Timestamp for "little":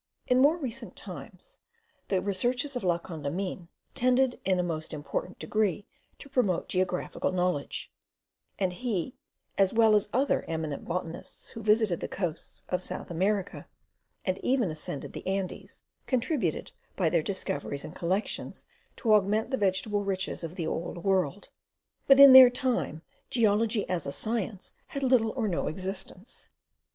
25.03-25.31